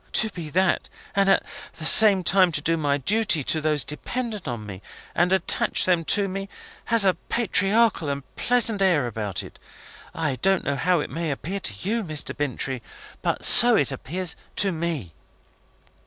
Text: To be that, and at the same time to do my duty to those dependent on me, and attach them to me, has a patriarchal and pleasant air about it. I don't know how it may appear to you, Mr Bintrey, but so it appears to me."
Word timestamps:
To 0.13 0.29
be 0.31 0.49
that, 0.49 0.89
and 1.15 1.29
at 1.29 1.43
the 1.73 1.85
same 1.85 2.23
time 2.23 2.51
to 2.53 2.61
do 2.63 2.75
my 2.75 2.97
duty 2.97 3.43
to 3.43 3.61
those 3.61 3.83
dependent 3.83 4.47
on 4.47 4.65
me, 4.65 4.81
and 5.13 5.31
attach 5.31 5.85
them 5.85 6.05
to 6.05 6.27
me, 6.27 6.49
has 6.85 7.05
a 7.05 7.13
patriarchal 7.29 8.09
and 8.09 8.23
pleasant 8.35 8.81
air 8.81 9.05
about 9.05 9.43
it. 9.43 9.59
I 10.15 10.37
don't 10.37 10.63
know 10.63 10.75
how 10.75 11.01
it 11.01 11.11
may 11.11 11.29
appear 11.29 11.59
to 11.59 11.87
you, 11.87 12.03
Mr 12.03 12.35
Bintrey, 12.35 12.81
but 13.21 13.45
so 13.45 13.75
it 13.75 13.91
appears 13.91 14.35
to 14.55 14.71
me." 14.71 15.13